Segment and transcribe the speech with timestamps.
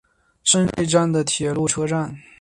[0.43, 2.17] 胜瑞站的铁路车站。